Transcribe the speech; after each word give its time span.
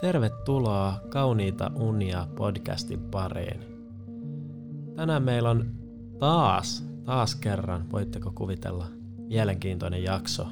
Tervetuloa 0.00 1.00
Kauniita 1.08 1.70
unia 1.74 2.26
podcastin 2.36 3.00
pariin. 3.00 3.60
Tänään 4.96 5.22
meillä 5.22 5.50
on 5.50 5.70
taas, 6.18 6.84
taas 7.04 7.34
kerran, 7.34 7.90
voitteko 7.92 8.32
kuvitella, 8.34 8.86
mielenkiintoinen 9.16 10.02
jakso. 10.02 10.46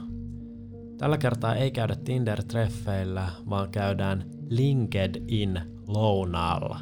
Tällä 0.99 1.19
kertaa 1.19 1.55
ei 1.55 1.71
käydä 1.71 1.95
Tinder-treffeillä, 1.95 3.31
vaan 3.51 3.71
käydään 3.71 4.31
LinkedIn 4.49 5.61
lounaalla. 5.87 6.81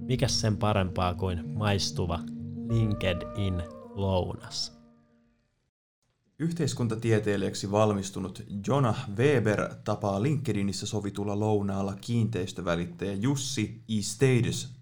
Mikäs 0.00 0.40
sen 0.40 0.56
parempaa 0.56 1.14
kuin 1.14 1.48
maistuva 1.54 2.20
LinkedIn 2.68 3.62
lounas? 3.94 4.77
Yhteiskuntatieteilijäksi 6.40 7.70
valmistunut 7.70 8.42
Jonah 8.66 9.08
Weber 9.16 9.74
tapaa 9.84 10.22
LinkedInissä 10.22 10.86
sovitulla 10.86 11.40
lounaalla 11.40 11.94
kiinteistövälittäjä 12.00 13.12
Jussi 13.12 13.82
E. 13.88 14.00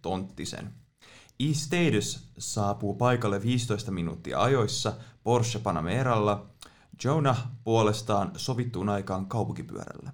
Tonttisen. 0.02 0.74
E. 1.40 1.52
saapuu 2.38 2.94
paikalle 2.94 3.42
15 3.42 3.90
minuuttia 3.90 4.42
ajoissa 4.42 4.96
Porsche 5.22 5.58
Panameralla, 5.58 6.46
Jonah 7.04 7.48
puolestaan 7.64 8.32
sovittuun 8.36 8.88
aikaan 8.88 9.26
kaupunkipyörällä. 9.26 10.12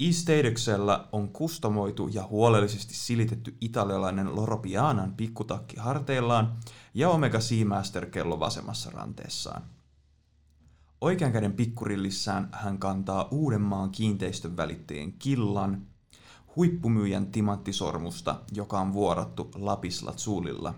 E. 0.00 0.10
on 1.12 1.28
kustomoitu 1.28 2.08
ja 2.08 2.26
huolellisesti 2.26 2.94
silitetty 2.94 3.56
italialainen 3.60 4.36
Loro 4.36 4.56
Pianan 4.56 5.14
pikkutakki 5.14 5.76
harteillaan 5.76 6.56
ja 6.94 7.10
Omega 7.10 7.40
Seamaster 7.40 8.06
kello 8.06 8.40
vasemmassa 8.40 8.90
ranteessaan. 8.90 9.62
Oikean 11.06 11.32
käden 11.32 11.52
pikkurillissään 11.52 12.48
hän 12.52 12.78
kantaa 12.78 13.28
Uudenmaan 13.30 13.90
kiinteistön 13.90 14.56
välittäjien 14.56 15.12
killan, 15.12 15.86
huippumyyjän 16.56 17.26
timanttisormusta, 17.26 18.40
joka 18.52 18.80
on 18.80 18.92
vuorattu 18.92 19.50
lapislatsulilla. 19.54 20.74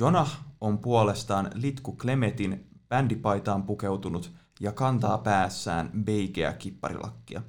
Jonah 0.00 0.44
on 0.60 0.78
puolestaan 0.78 1.50
Litku 1.54 1.92
Klemetin 1.92 2.66
bändipaitaan 2.88 3.62
pukeutunut 3.62 4.32
ja 4.60 4.72
kantaa 4.72 5.18
päässään 5.18 5.90
beikeä 6.04 6.52
kipparilakkia. 6.52 7.42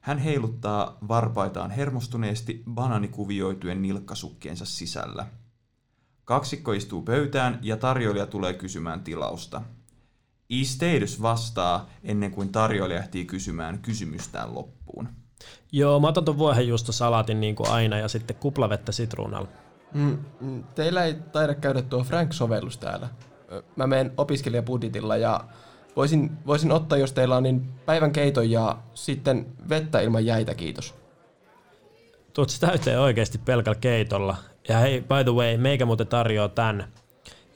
Hän 0.00 0.18
heiluttaa 0.18 0.98
varpaitaan 1.08 1.70
hermostuneesti 1.70 2.62
bananikuvioituen 2.70 3.82
nilkkasukkiensa 3.82 4.64
sisällä. 4.64 5.26
Kaksikko 6.24 6.72
istuu 6.72 7.02
pöytään 7.02 7.58
ja 7.62 7.76
tarjoilija 7.76 8.26
tulee 8.26 8.54
kysymään 8.54 9.04
tilausta– 9.04 9.62
Isteidys 10.52 11.22
vastaa 11.22 11.90
ennen 12.04 12.30
kuin 12.30 12.52
tarjoilija 12.52 13.00
ehtii 13.00 13.24
kysymään 13.24 13.78
kysymystään 13.78 14.54
loppuun. 14.54 15.08
Joo, 15.72 16.00
mä 16.00 16.08
otan 16.08 16.24
tuon 16.24 16.68
juusto 16.68 16.92
salaatin 16.92 17.40
niin 17.40 17.56
kuin 17.56 17.70
aina 17.70 17.98
ja 17.98 18.08
sitten 18.08 18.36
kuplavettä 18.36 18.92
sitruunalla. 18.92 19.48
Mm, 19.94 20.18
mm, 20.40 20.64
teillä 20.74 21.04
ei 21.04 21.14
taida 21.14 21.54
käydä 21.54 21.82
tuo 21.82 22.04
Frank-sovellus 22.04 22.78
täällä. 22.78 23.08
Mä 23.76 23.86
menen 23.86 24.12
opiskelijabudjetilla 24.16 25.16
ja 25.16 25.44
voisin, 25.96 26.30
voisin 26.46 26.72
ottaa, 26.72 26.98
jos 26.98 27.12
teillä 27.12 27.36
on 27.36 27.42
niin 27.42 27.72
päivän 27.86 28.12
keiton 28.12 28.50
ja 28.50 28.78
sitten 28.94 29.46
vettä 29.68 30.00
ilman 30.00 30.26
jäitä, 30.26 30.54
kiitos. 30.54 30.94
Tuot 32.32 32.50
se 32.50 32.60
täyteen 32.60 33.00
oikeasti 33.00 33.38
pelkällä 33.38 33.78
keitolla. 33.80 34.36
Ja 34.68 34.78
hei, 34.78 35.00
by 35.00 35.24
the 35.24 35.32
way, 35.34 35.56
meikä 35.56 35.86
muuten 35.86 36.06
tarjoaa 36.06 36.48
tän. 36.48 36.92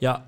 Ja 0.01 0.21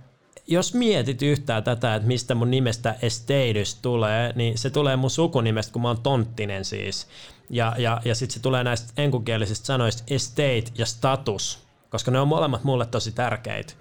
jos 0.48 0.74
mietit 0.74 1.22
yhtään 1.22 1.64
tätä, 1.64 1.96
että 1.96 2.08
mistä 2.08 2.36
mun 2.36 2.52
nimestä 2.52 2.96
Esteidys 3.02 3.76
tulee, 3.76 4.34
niin 4.36 4.58
se 4.58 4.70
tulee 4.70 4.96
mun 4.96 5.10
sukunimestä, 5.10 5.74
kun 5.74 5.82
mä 5.82 5.88
oon 5.88 6.02
tonttinen 6.02 6.66
siis. 6.66 7.08
Ja, 7.50 7.76
ja, 7.78 8.02
ja 8.06 8.16
sitten 8.16 8.34
se 8.34 8.40
tulee 8.42 8.64
näistä 8.64 8.94
enkukielisistä 8.98 9.66
sanoista 9.66 10.04
estate 10.08 10.64
ja 10.78 10.86
status, 10.86 11.60
koska 11.90 12.12
ne 12.12 12.20
on 12.20 12.28
molemmat 12.28 12.64
mulle 12.64 12.86
tosi 12.86 13.12
tärkeitä. 13.12 13.74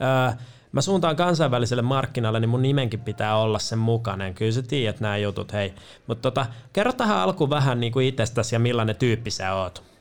Öö, 0.00 0.36
mä 0.72 0.80
suuntaan 0.80 1.16
kansainväliselle 1.16 1.82
markkinalle, 1.82 2.40
niin 2.40 2.48
mun 2.48 2.62
nimenkin 2.62 3.00
pitää 3.00 3.36
olla 3.36 3.58
sen 3.58 3.78
mukainen. 3.78 4.34
Kyllä 4.34 4.52
sä 4.52 4.62
tiedät 4.62 5.00
nämä 5.00 5.16
jutut, 5.16 5.52
hei. 5.52 5.74
Mutta 6.06 6.22
tota, 6.22 6.46
kerro 6.72 6.92
tähän 6.92 7.18
alkuun 7.18 7.50
vähän 7.50 7.80
niin 7.80 7.92
kuin 7.92 8.06
itsestäsi 8.06 8.54
ja 8.54 8.58
millainen 8.58 8.96
tyyppi 8.96 9.30
sä 9.30 9.54
oot. 9.54 9.93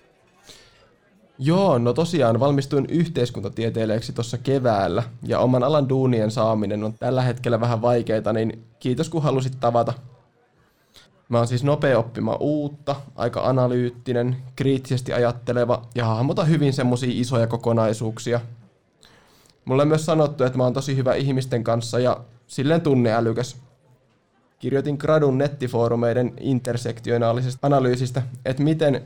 Joo, 1.40 1.78
no 1.78 1.94
tosiaan 1.94 2.40
valmistuin 2.40 2.86
yhteiskuntatieteilijäksi 2.90 4.14
tuossa 4.14 4.38
keväällä 4.38 5.04
ja 5.24 5.40
oman 5.40 5.64
alan 5.64 5.90
duunien 5.90 6.32
saaminen 6.32 6.84
on 6.84 6.94
tällä 6.94 7.22
hetkellä 7.22 7.60
vähän 7.60 7.82
vaikeita, 7.82 8.34
niin 8.34 8.64
kiitos 8.80 9.10
kun 9.10 9.24
halusit 9.24 9.54
tavata. 9.60 9.94
Mä 11.30 11.38
oon 11.38 11.48
siis 11.48 11.64
nopea 11.64 12.00
oppimaan 12.00 12.38
uutta, 12.40 12.96
aika 13.16 13.42
analyyttinen, 13.50 14.38
kriittisesti 14.56 15.14
ajatteleva 15.14 15.82
ja 15.96 16.06
hahmota 16.06 16.44
hyvin 16.44 16.74
semmosia 16.74 17.10
isoja 17.14 17.48
kokonaisuuksia. 17.48 18.40
Mulle 19.66 19.82
on 19.82 19.88
myös 19.88 20.06
sanottu, 20.06 20.44
että 20.44 20.58
mä 20.58 20.64
oon 20.64 20.74
tosi 20.74 20.96
hyvä 20.96 21.14
ihmisten 21.14 21.64
kanssa 21.64 22.00
ja 22.00 22.18
silleen 22.48 22.82
tunneälykäs. 22.82 23.58
Kirjoitin 24.60 24.96
gradun 25.00 25.38
nettifoorumeiden 25.38 26.34
intersektionaalisesta 26.40 27.68
analyysistä, 27.68 28.22
että 28.46 28.64
miten 28.64 29.04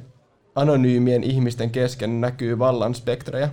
anonyymien 0.58 1.24
ihmisten 1.24 1.70
kesken 1.70 2.22
näkyy 2.22 2.60
vallan 2.60 2.96
spektrejä, 2.96 3.50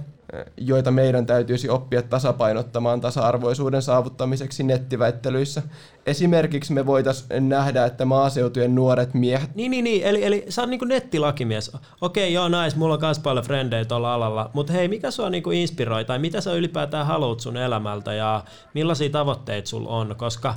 joita 0.56 0.90
meidän 0.90 1.26
täytyisi 1.26 1.68
oppia 1.68 2.02
tasapainottamaan 2.02 3.00
tasa-arvoisuuden 3.00 3.82
saavuttamiseksi 3.82 4.62
nettiväittelyissä. 4.62 5.62
Esimerkiksi 6.06 6.72
me 6.72 6.86
voitaisiin 6.86 7.48
nähdä, 7.48 7.84
että 7.84 8.04
maaseutujen 8.04 8.74
nuoret 8.74 9.14
miehet... 9.14 9.54
Niin, 9.54 9.70
niin, 9.70 9.84
niin. 9.84 10.02
Eli, 10.04 10.24
eli 10.24 10.44
sä 10.48 10.62
oot 10.62 10.70
niinku 10.70 10.84
nettilakimies. 10.84 11.72
Okei, 12.00 12.32
joo, 12.32 12.48
nice, 12.48 12.76
mulla 12.76 12.94
on 12.94 13.00
myös 13.00 13.18
paljon 13.18 13.44
frendejä 13.44 13.84
tuolla 13.84 14.14
alalla, 14.14 14.50
mutta 14.52 14.72
hei, 14.72 14.88
mikä 14.88 15.10
sua 15.10 15.30
niinku 15.30 15.50
inspiroi, 15.50 16.04
tai 16.04 16.18
mitä 16.18 16.40
sä 16.40 16.52
ylipäätään 16.52 17.06
haluat 17.06 17.40
sun 17.40 17.56
elämältä, 17.56 18.14
ja 18.14 18.44
millaisia 18.74 19.10
tavoitteita 19.10 19.68
sulla 19.68 19.88
on, 19.88 20.14
koska 20.16 20.54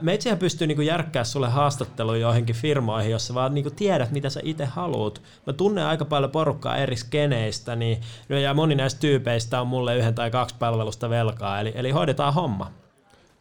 Meitsihän 0.00 0.38
pystyy 0.38 0.66
niinku 0.66 0.82
järkkää 0.82 1.24
sulle 1.24 1.48
haastatteluja 1.48 2.20
joihinkin 2.20 2.56
firmoihin, 2.56 3.10
jossa 3.10 3.34
vaan 3.34 3.54
niinku 3.54 3.70
tiedät, 3.70 4.10
mitä 4.10 4.30
sä 4.30 4.40
itse 4.42 4.64
haluat. 4.64 5.22
Mä 5.46 5.52
tunnen 5.52 5.86
aika 5.86 6.04
paljon 6.04 6.30
porukkaa 6.30 6.76
eri 6.76 6.96
skeneistä, 6.96 7.76
niin, 7.76 8.00
no 8.28 8.38
ja 8.38 8.54
moni 8.54 8.74
näistä 8.74 9.00
tyypeistä 9.00 9.60
on 9.60 9.66
mulle 9.66 9.96
yhden 9.96 10.14
tai 10.14 10.30
kaksi 10.30 10.54
palvelusta 10.58 11.10
velkaa, 11.10 11.60
eli, 11.60 11.72
eli 11.74 11.90
hoidetaan 11.90 12.34
homma. 12.34 12.70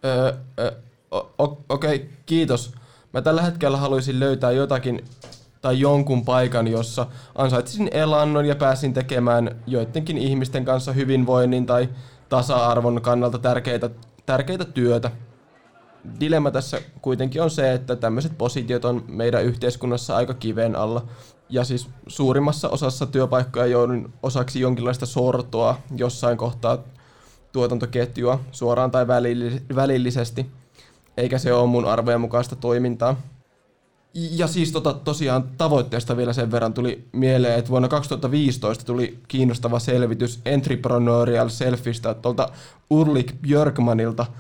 Öö, 0.06 0.34
öö, 0.60 0.72
Okei, 1.70 1.96
okay, 1.96 2.00
kiitos. 2.26 2.72
Mä 3.14 3.22
tällä 3.22 3.42
hetkellä 3.42 3.78
haluaisin 3.78 4.20
löytää 4.20 4.52
jotakin 4.52 5.06
tai 5.62 5.80
jonkun 5.80 6.26
paikan, 6.26 6.68
jossa 6.68 7.08
ansaitsisin 7.36 7.90
elannon 7.92 8.46
ja 8.46 8.56
pääsin 8.56 8.94
tekemään 8.94 9.56
joidenkin 9.68 10.18
ihmisten 10.18 10.66
kanssa 10.66 10.94
hyvinvoinnin 10.94 11.66
tai 11.66 11.90
tasa-arvon 12.30 13.02
kannalta 13.02 13.38
tärkeitä, 13.38 13.90
tärkeitä 14.26 14.66
työtä 14.66 15.12
dilemma 16.20 16.52
tässä 16.52 16.82
kuitenkin 17.02 17.42
on 17.42 17.52
se, 17.52 17.74
että 17.74 17.96
tämmöiset 17.96 18.38
positiot 18.38 18.86
on 18.86 19.04
meidän 19.08 19.44
yhteiskunnassa 19.44 20.16
aika 20.16 20.34
kiveen 20.34 20.76
alla. 20.76 21.06
Ja 21.50 21.64
siis 21.64 21.90
suurimmassa 22.08 22.70
osassa 22.70 23.06
työpaikkoja 23.06 23.66
joudun 23.66 24.14
osaksi 24.24 24.60
jonkinlaista 24.60 25.06
sortoa 25.06 25.78
jossain 25.96 26.38
kohtaa 26.38 26.78
tuotantoketjua 27.52 28.40
suoraan 28.52 28.92
tai 28.92 29.08
välillisesti, 29.76 30.46
eikä 31.18 31.38
se 31.38 31.54
ole 31.54 31.70
mun 31.70 31.86
arvojen 31.86 32.22
mukaista 32.22 32.56
toimintaa. 32.56 33.16
Ja 34.14 34.48
siis 34.48 34.72
tota, 34.72 34.94
tosiaan 34.94 35.44
tavoitteesta 35.58 36.18
vielä 36.18 36.34
sen 36.34 36.52
verran 36.52 36.74
tuli 36.74 37.08
mieleen, 37.12 37.60
että 37.60 37.72
vuonna 37.72 37.88
2015 37.88 38.86
tuli 38.86 39.20
kiinnostava 39.28 39.80
selvitys 39.80 40.40
Entrepreneurial 40.46 41.50
Selfistä 41.50 42.14
tuolta 42.14 42.50
Urlik 42.90 43.34
Björkmanilta– 43.42 44.26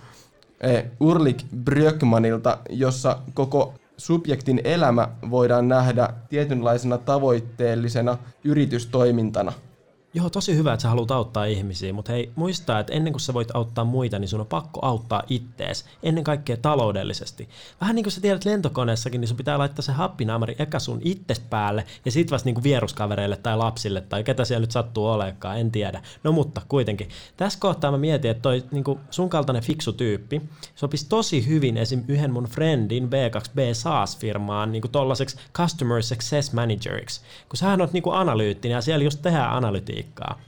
Urlik 1.00 1.44
Bröckmanilta, 1.64 2.58
jossa 2.70 3.20
koko 3.34 3.74
subjektin 3.98 4.62
elämä 4.64 5.10
voidaan 5.30 5.68
nähdä 5.68 6.10
tietynlaisena 6.30 6.98
tavoitteellisena 6.98 8.18
yritystoimintana– 8.44 9.54
Joo, 10.14 10.30
tosi 10.30 10.56
hyvä, 10.56 10.74
että 10.74 10.82
sä 10.82 10.90
haluat 10.90 11.12
auttaa 11.12 11.46
ihmisiä, 11.46 11.94
mutta 11.94 12.12
hei, 12.12 12.32
muista, 12.36 12.80
että 12.80 12.94
ennen 12.94 13.14
kuin 13.14 13.22
sä 13.22 13.34
voit 13.34 13.56
auttaa 13.56 13.86
muita, 13.86 14.20
niin 14.20 14.28
sun 14.28 14.40
on 14.40 14.48
pakko 14.48 14.80
auttaa 14.82 15.24
ittees, 15.30 15.86
ennen 16.04 16.24
kaikkea 16.24 16.58
taloudellisesti. 16.58 17.50
Vähän 17.82 17.96
niin 17.96 18.04
kuin 18.04 18.12
sä 18.12 18.22
tiedät 18.22 18.46
lentokoneessakin, 18.46 19.22
niin 19.22 19.28
sun 19.28 19.38
pitää 19.38 19.58
laittaa 19.58 19.82
se 19.82 19.92
happinaamari 19.92 20.56
eka 20.60 20.80
sun 20.80 21.02
itses 21.04 21.40
päälle, 21.40 21.86
ja 22.06 22.12
sit 22.12 22.32
vasta 22.32 22.48
niin 22.48 22.56
kuin 22.56 22.64
vieruskavereille 22.64 23.36
tai 23.36 23.58
lapsille, 23.58 24.02
tai 24.02 24.24
ketä 24.24 24.46
siellä 24.46 24.62
nyt 24.62 24.72
sattuu 24.72 25.08
olekaan, 25.08 25.60
en 25.60 25.72
tiedä. 25.72 26.02
No 26.24 26.32
mutta 26.32 26.62
kuitenkin, 26.68 27.10
tässä 27.38 27.60
kohtaa 27.60 27.92
mä 27.92 27.98
mietin, 27.98 28.32
että 28.32 28.42
toi 28.42 28.64
niin 28.72 28.84
kuin 28.84 29.00
sun 29.12 29.30
kaltainen 29.30 29.64
fiksu 29.64 29.94
tyyppi 29.94 30.42
sopisi 30.76 31.06
tosi 31.10 31.48
hyvin 31.48 31.78
esim. 31.78 32.04
yhden 32.08 32.32
mun 32.32 32.48
friendin 32.48 33.10
B2B 33.10 33.74
SaaS-firmaan 33.74 34.72
niin 34.72 34.82
kuin 34.82 34.92
tollaseksi 34.92 35.38
Customer 35.54 36.04
Success 36.04 36.54
Manageriksi, 36.54 37.22
kun 37.50 37.58
sähän 37.58 37.82
oot 37.82 37.94
niin 37.94 38.04
kuin 38.04 38.16
analyyttinen, 38.16 38.76
ja 38.76 38.82
siellä 38.82 39.04
just 39.04 39.22
tehdään 39.22 39.52
analytiikkaa 39.52 39.99
politiikkaa. 40.04 40.40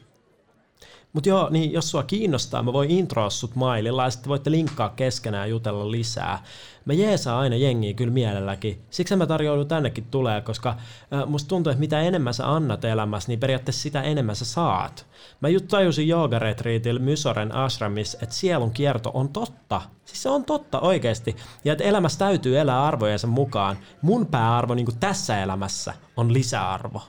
Mutta 1.13 1.30
joo, 1.30 1.50
niin 1.50 1.71
jos 1.71 1.92
sua 1.92 2.03
kiinnostaa, 2.03 2.63
mä 2.63 2.74
voin 2.74 2.92
introa 2.92 3.30
sut 3.30 3.56
maililla 3.56 4.03
ja 4.03 4.09
sitten 4.09 4.30
voitte 4.30 4.51
linkkaa 4.51 4.89
keskenään 4.89 5.50
jutella 5.50 5.92
lisää. 5.92 6.44
Mä 6.86 6.94
jeesaan 6.94 7.39
aina 7.39 7.56
jengiä 7.56 7.94
kyllä 7.94 8.13
mielelläkin. 8.13 8.81
Siksi 8.89 9.15
mä 9.15 9.25
tarjoudun 9.25 9.68
tännekin 9.68 10.06
tulee, 10.12 10.42
koska 10.42 10.75
musta 11.25 11.48
tuntuu, 11.48 11.71
että 11.71 11.80
mitä 11.80 12.01
enemmän 12.01 12.33
sä 12.33 12.53
annat 12.56 12.86
elämässä, 12.86 13.27
niin 13.27 13.39
periaatteessa 13.39 13.81
sitä 13.81 14.01
enemmän 14.01 14.36
sä 14.36 14.45
saat. 14.45 15.07
Mä 15.42 15.50
just 15.50 15.68
tajusin 15.68 16.07
joogaretriitillä 16.07 17.00
Mysoren 17.00 17.56
ashramissa, 17.56 18.18
että 18.21 18.36
sielun 18.36 18.71
kierto 18.71 19.12
on 19.13 19.30
totta. 19.30 19.81
Siis 20.06 20.24
se 20.24 20.30
on 20.30 20.45
totta 20.45 20.80
oikeasti. 20.80 21.36
Ja 21.65 21.74
että 21.74 21.83
elämässä 21.83 22.19
täytyy 22.19 22.59
elää 22.59 22.86
arvojensa 22.86 23.27
mukaan. 23.27 23.77
Mun 24.01 24.25
pääarvo 24.25 24.75
niin 24.75 25.00
tässä 25.00 25.44
elämässä 25.44 25.94
on 26.18 26.33
lisäarvo. 26.33 27.01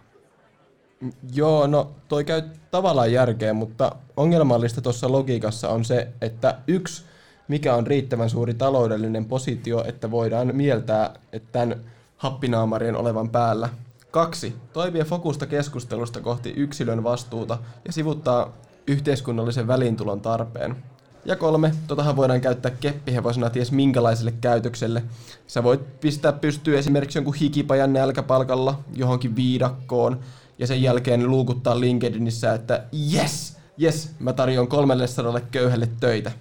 Joo, 1.34 1.66
no 1.66 1.90
toi 2.08 2.24
käy 2.24 2.42
tavallaan 2.70 3.12
järkeä, 3.12 3.52
mutta 3.52 3.96
ongelmallista 4.16 4.80
tuossa 4.80 5.12
logiikassa 5.12 5.68
on 5.68 5.84
se, 5.84 6.08
että 6.20 6.58
yksi, 6.66 7.04
mikä 7.48 7.74
on 7.74 7.86
riittävän 7.86 8.30
suuri 8.30 8.54
taloudellinen 8.54 9.24
positio, 9.24 9.84
että 9.86 10.10
voidaan 10.10 10.56
mieltää, 10.56 11.14
että 11.32 11.48
tämän 11.52 11.80
happinaamarien 12.16 12.96
olevan 12.96 13.28
päällä. 13.28 13.68
Kaksi, 14.10 14.54
toimia 14.72 15.04
fokusta 15.04 15.46
keskustelusta 15.46 16.20
kohti 16.20 16.52
yksilön 16.56 17.04
vastuuta 17.04 17.58
ja 17.86 17.92
sivuttaa 17.92 18.52
yhteiskunnallisen 18.86 19.66
väliintulon 19.66 20.20
tarpeen. 20.20 20.76
Ja 21.24 21.36
kolme, 21.36 21.72
totahan 21.86 22.16
voidaan 22.16 22.40
käyttää 22.40 22.72
keppihevosena 22.80 23.50
ties 23.50 23.72
minkälaiselle 23.72 24.34
käytökselle. 24.40 25.02
Sä 25.46 25.62
voit 25.62 26.00
pistää 26.00 26.32
pystyyn 26.32 26.78
esimerkiksi 26.78 27.18
jonkun 27.18 27.34
hikipajan 27.34 27.92
nälkäpalkalla 27.92 28.78
johonkin 28.94 29.36
viidakkoon, 29.36 30.20
ja 30.58 30.66
sen 30.66 30.82
jälkeen 30.82 31.30
luukuttaa 31.30 31.80
LinkedInissä, 31.80 32.54
että 32.54 32.84
yes, 33.14 33.56
yes, 33.82 34.10
mä 34.18 34.32
tarjoan 34.32 34.68
300 34.68 35.40
köyhälle 35.40 35.88
töitä. 36.00 36.32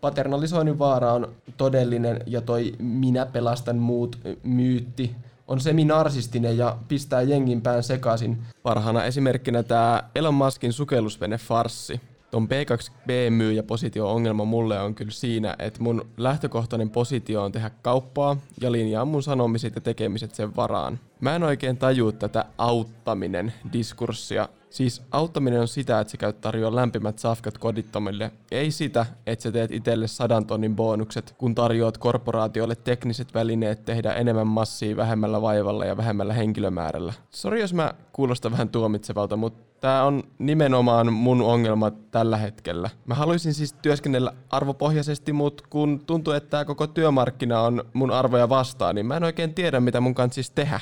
Paternalisoinnin 0.00 0.78
vaara 0.78 1.12
on 1.12 1.32
todellinen 1.56 2.20
ja 2.26 2.40
toi 2.40 2.72
minä 2.78 3.26
pelastan 3.26 3.76
muut 3.76 4.18
myytti 4.42 5.16
on 5.48 5.60
seminarsistinen 5.60 6.58
ja 6.58 6.76
pistää 6.88 7.22
jengin 7.22 7.62
pään 7.62 7.82
sekaisin. 7.82 8.38
Parhaana 8.62 9.04
esimerkkinä 9.04 9.62
tämä 9.62 10.02
Elon 10.14 10.34
Muskin 10.34 10.72
sukellusvene 10.72 11.38
farssi 11.38 12.00
ton 12.30 12.48
B2B-myyjäpositio 12.48 14.12
ongelma 14.12 14.44
mulle 14.44 14.80
on 14.80 14.94
kyllä 14.94 15.10
siinä, 15.10 15.56
että 15.58 15.82
mun 15.82 16.06
lähtökohtainen 16.16 16.90
positio 16.90 17.42
on 17.42 17.52
tehdä 17.52 17.70
kauppaa 17.82 18.36
ja 18.60 18.72
linjaa 18.72 19.04
mun 19.04 19.22
sanomiset 19.22 19.74
ja 19.74 19.80
tekemiset 19.80 20.34
sen 20.34 20.56
varaan. 20.56 21.00
Mä 21.20 21.36
en 21.36 21.42
oikein 21.42 21.76
tajua 21.76 22.12
tätä 22.12 22.44
auttaminen 22.58 23.52
diskurssia. 23.72 24.48
Siis 24.76 25.02
auttaminen 25.10 25.60
on 25.60 25.68
sitä, 25.68 26.00
että 26.00 26.10
sä 26.10 26.16
käyt 26.16 26.40
tarjoa 26.40 26.74
lämpimät 26.74 27.18
safkat 27.18 27.58
kodittomille. 27.58 28.30
Ei 28.50 28.70
sitä, 28.70 29.06
että 29.26 29.42
sä 29.42 29.52
teet 29.52 29.70
itselle 29.70 30.06
sadan 30.06 30.46
tonnin 30.46 30.76
bonukset, 30.76 31.34
kun 31.38 31.54
tarjoat 31.54 31.98
korporaatioille 31.98 32.74
tekniset 32.74 33.34
välineet 33.34 33.84
tehdä 33.84 34.12
enemmän 34.12 34.46
massia 34.46 34.96
vähemmällä 34.96 35.42
vaivalla 35.42 35.84
ja 35.84 35.96
vähemmällä 35.96 36.32
henkilömäärällä. 36.32 37.12
Sori 37.30 37.60
jos 37.60 37.74
mä 37.74 37.94
kuulostan 38.12 38.52
vähän 38.52 38.68
tuomitsevalta, 38.68 39.36
mutta 39.36 39.66
Tämä 39.80 40.02
on 40.02 40.22
nimenomaan 40.38 41.12
mun 41.12 41.42
ongelma 41.42 41.90
tällä 41.90 42.36
hetkellä. 42.36 42.90
Mä 43.06 43.14
haluaisin 43.14 43.54
siis 43.54 43.72
työskennellä 43.72 44.32
arvopohjaisesti, 44.50 45.32
mutta 45.32 45.64
kun 45.70 46.02
tuntuu, 46.06 46.32
että 46.32 46.50
tämä 46.50 46.64
koko 46.64 46.86
työmarkkina 46.86 47.60
on 47.60 47.84
mun 47.92 48.10
arvoja 48.10 48.48
vastaan, 48.48 48.94
niin 48.94 49.06
mä 49.06 49.16
en 49.16 49.24
oikein 49.24 49.54
tiedä, 49.54 49.80
mitä 49.80 50.00
mun 50.00 50.14
kanssa 50.14 50.34
siis 50.34 50.50
tehdä. 50.50 50.80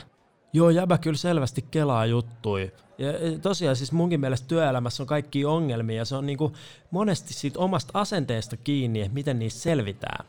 Joo, 0.52 0.70
jäbä 0.70 0.98
kyllä 0.98 1.16
selvästi 1.16 1.64
kelaa 1.70 2.06
juttui. 2.06 2.72
Ja 2.98 3.12
tosiaan 3.42 3.76
siis 3.76 3.92
munkin 3.92 4.20
mielestä 4.20 4.48
työelämässä 4.48 5.02
on 5.02 5.06
kaikki 5.06 5.44
ongelmia 5.44 5.96
ja 5.96 6.04
se 6.04 6.16
on 6.16 6.26
niinku 6.26 6.52
monesti 6.90 7.34
siitä 7.34 7.58
omasta 7.58 7.98
asenteesta 7.98 8.56
kiinni, 8.56 9.00
että 9.00 9.14
miten 9.14 9.38
niistä 9.38 9.60
selvitään. 9.60 10.26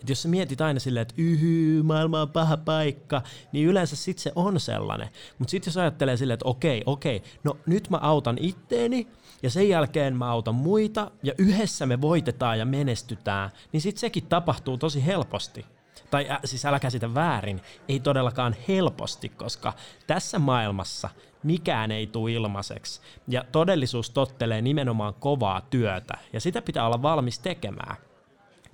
Et 0.00 0.08
jos 0.08 0.22
sä 0.22 0.28
mietit 0.28 0.60
aina 0.60 0.80
silleen, 0.80 1.02
että 1.02 1.14
yhy, 1.16 1.82
maailma 1.82 2.22
on 2.22 2.30
paha 2.30 2.56
paikka, 2.56 3.22
niin 3.52 3.66
yleensä 3.68 3.96
sit 3.96 4.18
se 4.18 4.32
on 4.34 4.60
sellainen. 4.60 5.08
Mutta 5.38 5.50
sitten 5.50 5.70
jos 5.70 5.76
ajattelee 5.76 6.16
silleen, 6.16 6.34
että 6.34 6.48
okei, 6.48 6.82
okei, 6.86 7.22
no 7.44 7.56
nyt 7.66 7.90
mä 7.90 7.96
autan 7.96 8.36
itteeni, 8.40 9.06
ja 9.42 9.50
sen 9.50 9.68
jälkeen 9.68 10.16
mä 10.16 10.30
autan 10.30 10.54
muita, 10.54 11.10
ja 11.22 11.32
yhdessä 11.38 11.86
me 11.86 12.00
voitetaan 12.00 12.58
ja 12.58 12.64
menestytään, 12.64 13.50
niin 13.72 13.80
sitten 13.80 14.00
sekin 14.00 14.26
tapahtuu 14.26 14.78
tosi 14.78 15.06
helposti. 15.06 15.66
Tai 16.10 16.30
äh, 16.30 16.38
siis 16.44 16.64
älä 16.64 16.80
käsitä 16.80 17.14
väärin, 17.14 17.60
ei 17.88 18.00
todellakaan 18.00 18.56
helposti, 18.68 19.28
koska 19.28 19.72
tässä 20.06 20.38
maailmassa 20.38 21.10
mikään 21.42 21.90
ei 21.90 22.06
tule 22.06 22.32
ilmaiseksi. 22.32 23.00
Ja 23.28 23.44
todellisuus 23.52 24.10
tottelee 24.10 24.62
nimenomaan 24.62 25.14
kovaa 25.14 25.60
työtä, 25.60 26.14
ja 26.32 26.40
sitä 26.40 26.62
pitää 26.62 26.86
olla 26.86 27.02
valmis 27.02 27.38
tekemään. 27.38 27.96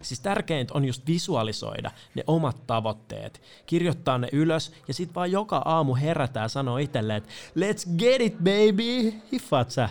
Siis 0.02 0.20
tärkeintä 0.20 0.74
on 0.74 0.84
just 0.84 1.06
visualisoida 1.06 1.90
ne 2.14 2.24
omat 2.26 2.66
tavoitteet, 2.66 3.42
kirjoittaa 3.66 4.18
ne 4.18 4.28
ylös 4.32 4.72
ja 4.88 4.94
sitten 4.94 5.14
vaan 5.14 5.32
joka 5.32 5.62
aamu 5.64 5.94
herätään 5.94 6.44
ja 6.44 6.48
sanoo 6.48 6.78
itselleen, 6.78 7.16
että 7.16 7.30
let's 7.58 7.96
get 7.98 8.20
it 8.20 8.38
baby, 8.38 9.12
hiffaat 9.32 9.70
sä. 9.70 9.88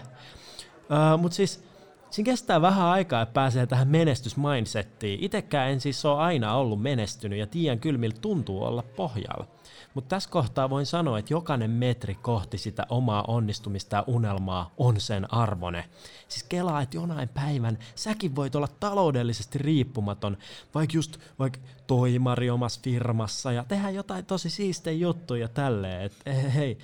Uh, 0.79 1.21
Mutta 1.21 1.35
siis 1.35 1.63
siinä 2.09 2.25
kestää 2.25 2.61
vähän 2.61 2.85
aikaa, 2.85 3.21
että 3.21 3.33
pääsee 3.33 3.65
tähän 3.65 3.87
menestysmindsettiin. 3.87 5.23
Itekään 5.23 5.71
en 5.71 5.81
siis 5.81 6.05
ole 6.05 6.21
aina 6.21 6.55
ollut 6.55 6.81
menestynyt 6.81 7.39
ja 7.39 7.47
tiedän 7.47 7.79
kyllä 7.79 7.97
miltä 7.97 8.21
tuntuu 8.21 8.63
olla 8.63 8.83
pohjalla. 8.95 9.47
Mutta 9.93 10.09
tässä 10.09 10.29
kohtaa 10.29 10.69
voin 10.69 10.85
sanoa, 10.85 11.19
että 11.19 11.33
jokainen 11.33 11.71
metri 11.71 12.15
kohti 12.15 12.57
sitä 12.57 12.85
omaa 12.89 13.23
onnistumista 13.27 13.95
ja 13.95 14.03
unelmaa 14.07 14.73
on 14.77 14.99
sen 14.99 15.33
arvone. 15.33 15.85
Siis 16.27 16.43
kelaa, 16.43 16.81
että 16.81 16.97
jonain 16.97 17.29
päivän 17.29 17.77
säkin 17.95 18.35
voit 18.35 18.55
olla 18.55 18.67
taloudellisesti 18.79 19.57
riippumaton, 19.57 20.37
vaikka 20.73 20.97
just 20.97 21.17
vaikka 21.39 21.59
toimari 21.87 22.49
omassa 22.49 22.79
firmassa 22.83 23.51
ja 23.51 23.63
tehdä 23.67 23.89
jotain 23.89 24.25
tosi 24.25 24.49
siistejä 24.49 24.97
juttuja 24.97 25.47
tälleen, 25.47 26.01
että 26.01 26.31
hei, 26.31 26.77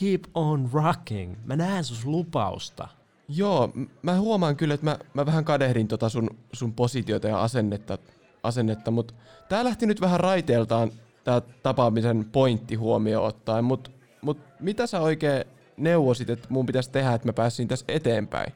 keep 0.00 0.24
on 0.34 0.70
rocking. 0.72 1.36
Mä 1.44 1.56
näen 1.56 1.84
sus 1.84 2.06
lupausta. 2.06 2.88
Joo, 3.28 3.72
mä 4.02 4.16
huomaan 4.20 4.56
kyllä, 4.56 4.74
että 4.74 4.86
mä, 4.86 4.98
mä 5.14 5.26
vähän 5.26 5.44
kadehdin 5.44 5.88
tota 5.88 6.08
sun, 6.08 6.30
sun 6.52 6.72
positiota 6.72 7.28
ja 7.28 7.42
asennetta, 7.42 7.98
asennetta 8.42 8.90
mutta 8.90 9.14
tää 9.48 9.64
lähti 9.64 9.86
nyt 9.86 10.00
vähän 10.00 10.20
raiteeltaan 10.20 10.92
tämä 11.24 11.42
tapaamisen 11.62 12.24
pointti 12.24 12.74
huomioon 12.74 13.26
ottaen, 13.26 13.64
mutta 13.64 13.90
mut 14.22 14.38
mitä 14.60 14.86
sä 14.86 15.00
oikein 15.00 15.44
neuvosit, 15.76 16.30
että 16.30 16.46
mun 16.50 16.66
pitäisi 16.66 16.90
tehdä, 16.90 17.12
että 17.12 17.28
mä 17.28 17.32
pääsin 17.32 17.68
tässä 17.68 17.84
eteenpäin? 17.88 18.52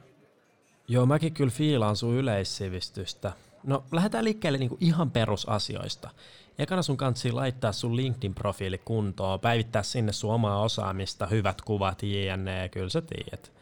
Joo, 0.89 1.07
mäkin 1.07 1.35
kyllä 1.35 1.51
fiilaan 1.51 1.97
sun 1.97 2.15
yleissivistystä. 2.15 3.33
No, 3.65 3.85
lähdetään 3.93 4.25
liikkeelle 4.25 4.59
niinku 4.59 4.77
ihan 4.81 5.11
perusasioista. 5.11 6.11
Ekana 6.59 6.83
sun 6.83 6.97
kansi 6.97 7.33
laittaa 7.33 7.73
sun 7.73 7.97
LinkedIn-profiili 7.97 8.79
kuntoon, 8.85 9.41
päivittää 9.41 9.83
sinne 9.83 10.13
sun 10.13 10.33
omaa 10.35 10.63
osaamista, 10.63 11.27
hyvät 11.27 11.63
kuvat, 11.63 12.03
jne, 12.03 12.69
kyllä 12.69 12.89
sä 12.89 13.03
tiedät. 13.03 13.53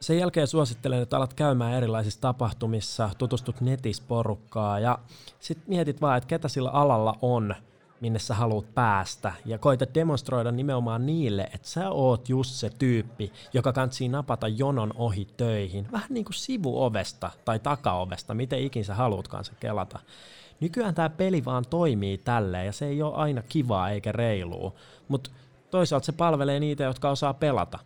Sen 0.00 0.18
jälkeen 0.18 0.46
suosittelen, 0.46 1.02
että 1.02 1.16
alat 1.16 1.34
käymään 1.34 1.74
erilaisissa 1.74 2.20
tapahtumissa, 2.20 3.10
tutustut 3.18 3.60
netissä 3.60 4.02
porukkaa 4.08 4.80
ja 4.80 4.98
sitten 5.40 5.68
mietit 5.68 6.00
vaan, 6.00 6.18
että 6.18 6.28
ketä 6.28 6.48
sillä 6.48 6.70
alalla 6.70 7.18
on– 7.22 7.54
minne 8.00 8.18
sä 8.18 8.34
haluat 8.34 8.74
päästä, 8.74 9.32
ja 9.44 9.58
koita 9.58 9.86
demonstroida 9.94 10.52
nimenomaan 10.52 11.06
niille, 11.06 11.42
että 11.54 11.68
sä 11.68 11.90
oot 11.90 12.28
just 12.28 12.50
se 12.50 12.70
tyyppi, 12.78 13.32
joka 13.52 13.72
kantsii 13.72 14.08
napata 14.08 14.48
jonon 14.48 14.92
ohi 14.96 15.28
töihin, 15.36 15.92
vähän 15.92 16.08
niin 16.10 16.24
kuin 16.24 16.34
sivuovesta 16.34 17.30
tai 17.44 17.58
takaovesta, 17.58 18.34
miten 18.34 18.58
ikin 18.58 18.84
sä 18.84 18.94
haluutkaan 18.94 19.44
se 19.44 19.52
kelata. 19.60 19.98
Nykyään 20.60 20.94
tämä 20.94 21.08
peli 21.08 21.44
vaan 21.44 21.64
toimii 21.70 22.18
tälleen, 22.18 22.66
ja 22.66 22.72
se 22.72 22.86
ei 22.86 23.02
ole 23.02 23.14
aina 23.14 23.42
kivaa 23.42 23.90
eikä 23.90 24.12
reilua, 24.12 24.72
mutta 25.08 25.30
toisaalta 25.70 26.06
se 26.06 26.12
palvelee 26.12 26.60
niitä, 26.60 26.84
jotka 26.84 27.10
osaa 27.10 27.34
pelata. 27.34 27.78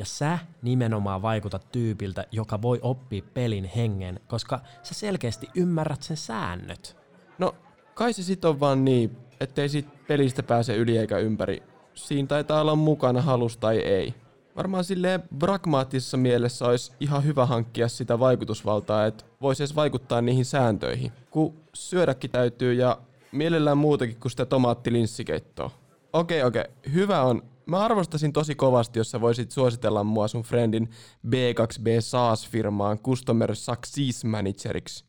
Ja 0.00 0.06
sä 0.06 0.38
nimenomaan 0.62 1.22
vaikutat 1.22 1.72
tyypiltä, 1.72 2.24
joka 2.32 2.62
voi 2.62 2.78
oppia 2.82 3.22
pelin 3.34 3.64
hengen, 3.64 4.20
koska 4.28 4.60
sä 4.82 4.94
selkeästi 4.94 5.48
ymmärrät 5.54 6.02
sen 6.02 6.16
säännöt. 6.16 6.96
No, 7.38 7.54
kai 7.94 8.12
se 8.12 8.22
sit 8.22 8.44
on 8.44 8.60
vaan 8.60 8.84
niin 8.84 9.16
ettei 9.40 9.68
siitä 9.68 9.90
pelistä 10.08 10.42
pääse 10.42 10.76
yli 10.76 10.98
eikä 10.98 11.18
ympäri. 11.18 11.62
Siinä 11.94 12.28
taitaa 12.28 12.60
olla 12.60 12.76
mukana 12.76 13.22
halus 13.22 13.56
tai 13.56 13.78
ei. 13.78 14.14
Varmaan 14.56 14.84
silleen 14.84 15.22
pragmaattisessa 15.38 16.16
mielessä 16.16 16.64
olisi 16.64 16.92
ihan 17.00 17.24
hyvä 17.24 17.46
hankkia 17.46 17.88
sitä 17.88 18.18
vaikutusvaltaa, 18.18 19.06
että 19.06 19.24
voisi 19.40 19.62
edes 19.62 19.76
vaikuttaa 19.76 20.20
niihin 20.20 20.44
sääntöihin. 20.44 21.12
Kun 21.30 21.54
syödäkin 21.74 22.30
täytyy 22.30 22.72
ja 22.72 22.98
mielellään 23.32 23.78
muutakin 23.78 24.20
kuin 24.20 24.30
sitä 24.30 24.46
tomaattilinssikeittoa. 24.46 25.70
Okei, 26.12 26.42
okei. 26.42 26.64
Hyvä 26.92 27.22
on. 27.22 27.42
Mä 27.70 27.78
arvostasin 27.84 28.32
tosi 28.32 28.54
kovasti, 28.54 28.98
jos 28.98 29.10
sä 29.10 29.20
voisit 29.20 29.50
suositella 29.50 30.04
mua 30.04 30.28
sun 30.28 30.42
friendin 30.42 30.90
B2B 31.26 32.00
SaaS-firmaan 32.00 32.98
Customer 32.98 33.56
Success 33.56 34.24
Manageriksi. 34.24 35.04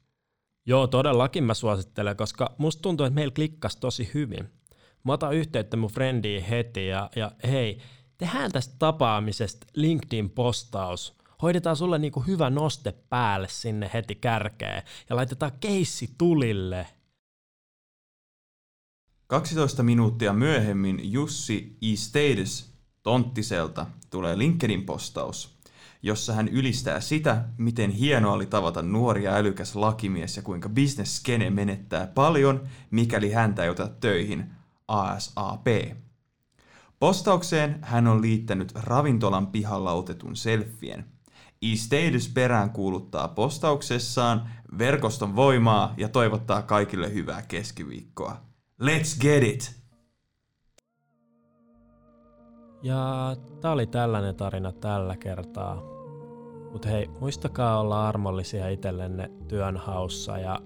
Joo, 0.66 0.88
todellakin 0.88 1.44
mä 1.44 1.54
suosittelen, 1.54 2.18
koska 2.18 2.56
musta 2.58 2.82
tuntuu, 2.82 3.06
että 3.06 3.16
meillä 3.16 3.34
klikkasi 3.34 3.78
tosi 3.80 4.12
hyvin. 4.14 4.50
Mä 5.04 5.14
otan 5.14 5.34
yhteyttä 5.34 5.78
mun 5.78 5.90
friendiin 5.90 6.44
heti 6.44 6.88
ja, 6.88 7.10
ja 7.16 7.32
hei, 7.52 7.78
tehdään 8.18 8.52
tästä 8.52 8.76
tapaamisesta 8.80 9.68
LinkedIn-postaus. 9.76 11.14
hoidetaan 11.42 11.76
sulle 11.76 12.00
niinku 12.00 12.20
hyvä 12.20 12.50
noste 12.50 12.92
päälle 13.10 13.48
sinne 13.50 13.92
heti 13.94 14.16
kärkeen 14.16 14.84
ja 15.10 15.16
laitetaan 15.16 15.52
keissi 15.60 16.10
tulille. 16.18 16.88
12 19.32 19.84
minuuttia 19.84 20.34
myöhemmin 20.34 21.12
Jussi 21.12 21.78
E. 21.82 21.96
Stades 21.96 22.74
Tonttiselta 23.04 23.86
tulee 24.10 24.36
LinkedIn-postaus, 24.36 25.58
jossa 26.02 26.34
hän 26.34 26.48
ylistää 26.48 27.00
sitä, 27.00 27.46
miten 27.58 27.92
hienoa 27.92 28.34
oli 28.34 28.46
tavata 28.46 28.82
nuori 28.82 29.24
ja 29.24 29.36
älykäs 29.36 29.76
lakimies 29.76 30.38
ja 30.38 30.42
kuinka 30.42 30.70
bisnesskene 30.70 31.50
menettää 31.50 32.08
paljon, 32.08 32.68
mikäli 32.90 33.32
häntä 33.32 33.64
ei 33.64 33.70
ota 33.70 33.88
töihin 33.88 34.52
ASAP. 34.88 35.68
Postaukseen 37.00 37.80
hän 37.82 38.08
on 38.08 38.22
liittänyt 38.22 38.72
ravintolan 38.76 39.48
pihalla 39.48 39.92
otetun 39.92 40.36
selfien. 40.36 41.06
E-Status 41.62 42.30
perään 42.30 42.70
kuuluttaa 42.70 43.28
postauksessaan 43.28 44.50
verkoston 44.78 45.36
voimaa 45.36 45.94
ja 45.98 46.10
toivottaa 46.10 46.62
kaikille 46.62 47.14
hyvää 47.14 47.42
keskiviikkoa. 47.42 48.51
Let's 48.82 49.20
get 49.22 49.44
it! 49.44 49.82
Ja 52.84 53.36
tää 53.62 53.72
oli 53.72 53.88
tällainen 53.88 54.36
tarina 54.36 54.72
tällä 54.72 55.16
kertaa. 55.18 55.82
Mutta 56.72 56.90
hei, 56.90 57.10
muistakaa 57.20 57.80
olla 57.80 58.08
armollisia 58.08 58.70
itsellenne 58.70 59.32
työnhaussa 59.48 60.38
ja 60.38 60.60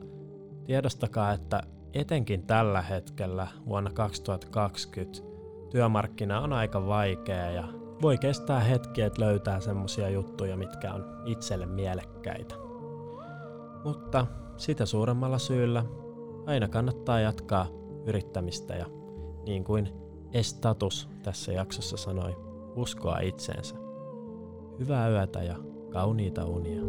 tiedostakaa, 0.65 1.31
että 1.31 1.63
etenkin 1.93 2.43
tällä 2.43 2.81
hetkellä 2.81 3.47
vuonna 3.65 3.91
2020 3.93 5.19
työmarkkina 5.69 6.41
on 6.41 6.53
aika 6.53 6.87
vaikea 6.87 7.51
ja 7.51 7.67
voi 8.01 8.17
kestää 8.17 8.59
hetki, 8.59 9.01
että 9.01 9.21
löytää 9.21 9.59
semmosia 9.59 10.09
juttuja, 10.09 10.57
mitkä 10.57 10.93
on 10.93 11.05
itselle 11.25 11.65
mielekkäitä. 11.65 12.55
Mutta 13.83 14.27
sitä 14.57 14.85
suuremmalla 14.85 15.37
syyllä 15.37 15.85
aina 16.45 16.67
kannattaa 16.67 17.19
jatkaa 17.19 17.84
yrittämistä 18.05 18.75
ja 18.75 18.85
niin 19.45 19.63
kuin 19.63 19.89
Estatus 20.33 21.09
tässä 21.23 21.51
jaksossa 21.51 21.97
sanoi, 21.97 22.35
uskoa 22.75 23.19
itseensä. 23.19 23.75
Hyvää 24.79 25.09
yötä 25.09 25.43
ja 25.43 25.55
kauniita 25.89 26.45
unia. 26.45 26.81